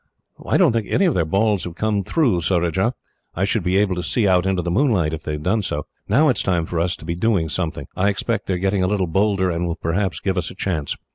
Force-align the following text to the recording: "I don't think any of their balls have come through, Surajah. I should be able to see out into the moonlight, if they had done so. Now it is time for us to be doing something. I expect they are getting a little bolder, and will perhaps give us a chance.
"I 0.43 0.57
don't 0.57 0.71
think 0.73 0.87
any 0.89 1.05
of 1.05 1.13
their 1.13 1.25
balls 1.25 1.63
have 1.65 1.75
come 1.75 2.01
through, 2.03 2.41
Surajah. 2.41 2.95
I 3.35 3.45
should 3.45 3.61
be 3.61 3.77
able 3.77 3.93
to 3.93 4.01
see 4.01 4.27
out 4.27 4.47
into 4.47 4.63
the 4.63 4.71
moonlight, 4.71 5.13
if 5.13 5.21
they 5.21 5.33
had 5.33 5.43
done 5.43 5.61
so. 5.61 5.85
Now 6.09 6.27
it 6.29 6.37
is 6.39 6.43
time 6.43 6.65
for 6.65 6.79
us 6.79 6.95
to 6.95 7.05
be 7.05 7.13
doing 7.13 7.49
something. 7.49 7.85
I 7.95 8.09
expect 8.09 8.47
they 8.47 8.55
are 8.55 8.57
getting 8.57 8.81
a 8.81 8.87
little 8.87 9.05
bolder, 9.05 9.51
and 9.51 9.67
will 9.67 9.75
perhaps 9.75 10.19
give 10.19 10.39
us 10.39 10.49
a 10.49 10.55
chance. 10.55 10.95